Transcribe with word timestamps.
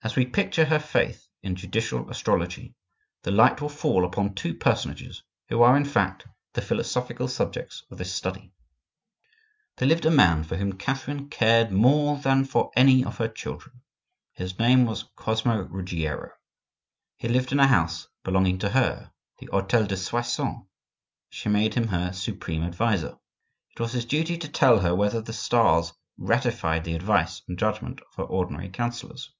As 0.00 0.14
we 0.16 0.24
picture 0.24 0.64
her 0.64 0.78
faith 0.78 1.28
in 1.42 1.54
judicial 1.56 2.08
astrology, 2.08 2.74
the 3.24 3.30
light 3.32 3.60
will 3.60 3.68
fall 3.68 4.06
upon 4.06 4.32
two 4.34 4.54
personages, 4.54 5.22
who 5.48 5.60
are, 5.60 5.76
in 5.76 5.84
fact, 5.84 6.24
the 6.54 6.62
philosophical 6.62 7.26
subjects 7.28 7.82
of 7.90 7.98
this 7.98 8.14
Study. 8.14 8.52
There 9.76 9.88
lived 9.88 10.06
a 10.06 10.10
man 10.10 10.44
for 10.44 10.56
whom 10.56 10.78
Catherine 10.78 11.28
cared 11.28 11.72
more 11.72 12.16
than 12.16 12.44
for 12.46 12.70
any 12.74 13.04
of 13.04 13.18
her 13.18 13.28
children; 13.28 13.82
his 14.32 14.58
name 14.58 14.86
was 14.86 15.04
Cosmo 15.16 15.64
Ruggiero. 15.64 16.30
He 17.16 17.28
lived 17.28 17.52
in 17.52 17.60
a 17.60 17.66
house 17.66 18.06
belonging 18.22 18.58
to 18.60 18.70
her, 18.70 19.12
the 19.38 19.46
hotel 19.50 19.84
de 19.84 19.96
Soissons; 19.96 20.62
she 21.28 21.50
made 21.50 21.74
him 21.74 21.88
her 21.88 22.12
supreme 22.12 22.62
adviser. 22.62 23.18
It 23.76 23.80
was 23.80 23.92
his 23.92 24.06
duty 24.06 24.38
to 24.38 24.48
tell 24.48 24.78
her 24.80 24.94
whether 24.94 25.20
the 25.20 25.34
stars 25.34 25.92
ratified 26.16 26.84
the 26.84 26.94
advice 26.94 27.42
and 27.48 27.58
judgment 27.58 28.00
of 28.00 28.14
her 28.16 28.24
ordinary 28.24 28.70
counsellors. 28.70 29.32